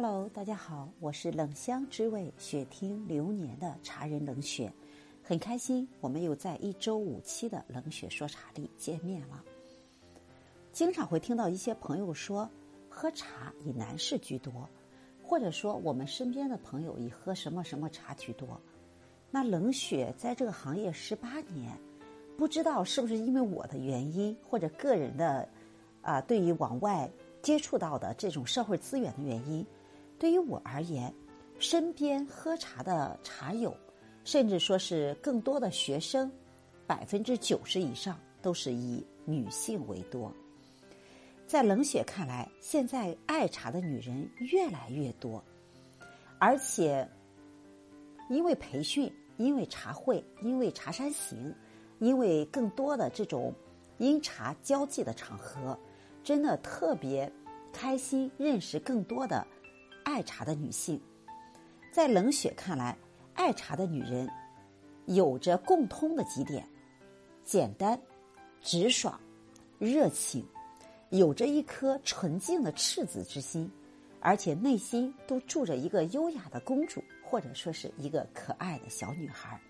[0.00, 4.72] Hello，大家好，我是冷香知味雪听流年的茶人冷雪，
[5.24, 9.42] 很开心我们又在一周五期的冷雪说茶里见面了。
[10.72, 12.48] 经常会听到一些朋友说，
[12.88, 14.68] 喝茶以男士居多，
[15.20, 18.48] 或者说我们身边的朋友以喝什么什么茶居多。
[19.32, 21.76] 那冷雪在这个行业十八年，
[22.36, 25.48] 不知道是不是因为我的原因，或者个人的
[26.02, 27.10] 啊，对于往外。
[27.40, 29.64] 接触到的这种社会资源的原因，
[30.18, 31.12] 对于我而言，
[31.58, 33.76] 身边喝茶的茶友，
[34.24, 36.30] 甚至说是更多的学生，
[36.86, 40.32] 百分之九十以上都是以女性为多。
[41.46, 45.42] 在冷血看来，现在爱茶的女人越来越多，
[46.38, 47.08] 而且
[48.28, 51.54] 因为培训，因为茶会，因为茶山行，
[52.00, 53.54] 因为更多的这种
[53.98, 55.78] 因茶交际的场合。
[56.24, 57.32] 真的特别
[57.72, 59.46] 开心，认识更多的
[60.08, 60.98] 爱茶的女性。
[61.92, 62.96] 在冷血看来，
[63.34, 64.26] 爱茶的女人
[65.04, 66.66] 有着共通的几点：
[67.44, 68.00] 简单、
[68.62, 69.20] 直爽、
[69.78, 70.42] 热情，
[71.10, 73.70] 有着一颗纯净的赤子之心，
[74.18, 79.60] 而且内心都住着一个优雅的公主，或者说是一个可爱的小女孩。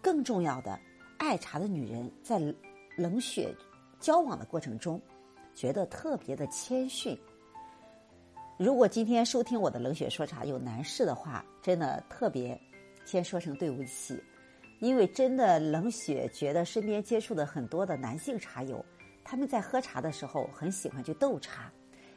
[0.00, 0.76] 更重要的，
[1.18, 2.40] 爱茶的女人在
[2.96, 3.54] 冷血
[4.00, 5.00] 交往的过程中。
[5.54, 7.16] 觉得特别的谦逊。
[8.62, 12.56] 如果今天收听我的冷血说茶有男士的话，真的特别
[13.04, 14.22] 先说声对不起，
[14.78, 18.84] 因为真的冷血觉得身边接触的很多的男性茶友，
[19.24, 21.72] 他们在喝茶的时候很喜欢去斗茶，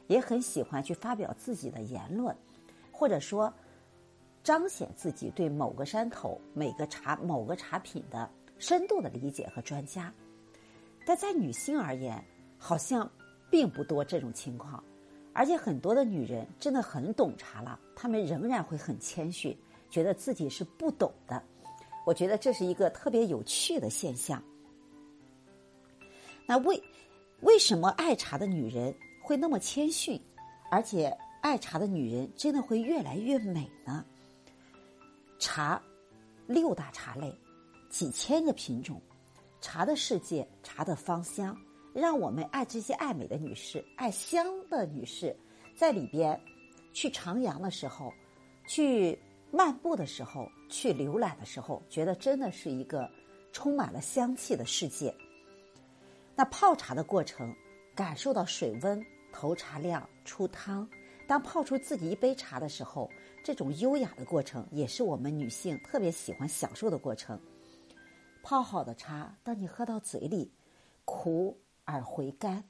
[0.06, 2.36] 也很喜欢去发表自己的言论，
[2.92, 3.52] 或者说
[4.44, 10.14] 彰显自己对某个山头、每个茶、某个茶品的深度的理解和专家。
[11.08, 12.24] 但在女性而言，
[12.56, 13.09] 好像。
[13.48, 14.84] 并不多这种情况，
[15.36, 19.56] 而且很多的女人真的很懂茶了，她们仍然会很谦逊，
[19.90, 21.44] 觉得自己是不懂的。
[22.06, 24.41] 我觉得这是一个特别有趣的现象。
[26.47, 26.81] 那为
[27.41, 30.18] 为什么爱茶的女人会那么谦逊，
[30.72, 34.06] 而且爱茶的女人真的会越来越美呢？
[35.38, 35.81] 茶，
[36.47, 37.38] 六大茶类，
[37.90, 39.01] 几千个品种，
[39.59, 41.57] 茶的世界，茶的芳香。
[42.01, 45.33] 让我们爱这些爱美的女士、爱香的女士，
[45.78, 46.38] 在里边
[46.91, 48.11] 去徜徉的时候，
[48.67, 49.17] 去
[49.50, 53.09] 漫步的时候，去浏览的时候，觉得真的是一个
[53.53, 55.16] 充满了香气的世界。
[56.35, 57.56] 那泡茶的过程，
[57.95, 59.01] 感受到水温、
[59.31, 60.85] 投茶量、出汤，
[61.25, 63.09] 当泡出自己一杯茶的时候，
[63.41, 67.39] 这种优雅的过程，也是我们女性特别喜欢享受的过程。
[68.44, 70.51] 泡好的茶，当你喝到嘴里，
[71.06, 71.57] 苦。
[71.85, 72.63] 而回甘，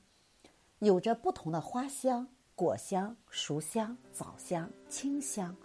[0.79, 5.55] 有着不同的花香、果香、熟香、枣香、清香。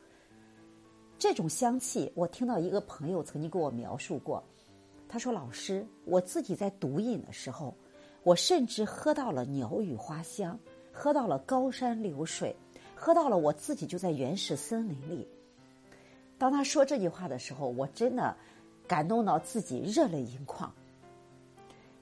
[1.18, 4.42] 这种香气，我听到一个朋友曾经跟我描述过。
[5.06, 7.74] 他说：“老师，我自己在独饮的时候，
[8.22, 10.58] 我甚至喝到了鸟语花香，
[10.92, 12.54] 喝到了高山流水，
[12.94, 15.28] 喝到了我自己就在原始森林里。”
[16.38, 18.34] 当他说这句话的时候，我真的
[18.86, 20.72] 感动到自己热泪盈眶。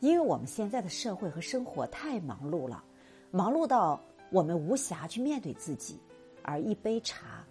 [0.01, 2.85] 因为我们现在的社会和生活太忙碌了，
[3.33, 4.01] 忙碌到
[4.31, 5.99] 我们无暇去面对自己，
[6.43, 7.45] 而一杯茶，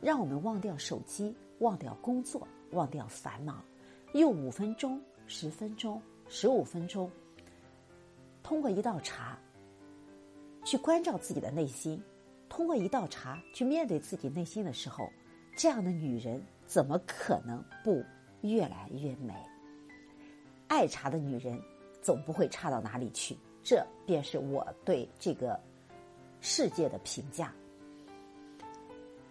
[0.00, 3.64] 让我们忘掉手机，忘掉工作，忘掉烦恼，
[4.12, 7.10] 用五分钟、十分钟、十五分钟，
[8.42, 9.38] 通过一道茶，
[10.64, 11.98] 去关照自己的内心，
[12.50, 15.08] 通过一道茶去面对自己内心的时候，
[15.56, 18.04] 这样的女人怎么可能不
[18.42, 19.32] 越来越美？
[20.68, 21.58] 爱茶的女人。
[22.06, 25.58] 总不会差到哪里去，这便是我对这个
[26.40, 27.52] 世界的评价。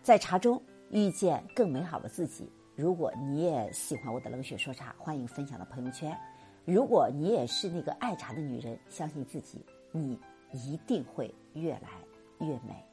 [0.04, 2.52] 在茶中遇见更美好的自己。
[2.76, 6.14] 如果你也喜欢我的冷血说茶，欢迎分享到朋友圈。
[6.66, 10.20] 如果你也是那个爱茶的女人，相信自己，你
[10.52, 11.92] 一定会越来
[12.40, 12.86] 越美。